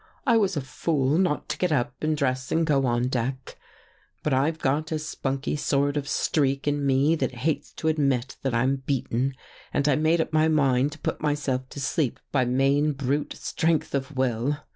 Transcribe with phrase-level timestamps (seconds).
[0.25, 3.55] "I was a fool not to get up and dress and go on deck.
[4.23, 8.55] But I've got a spunky sort of streak in me that hates to admit that
[8.55, 9.35] I'm beaten
[9.71, 13.93] and I made up my mind to put myself to sleep by main brute strength
[13.93, 14.57] of will.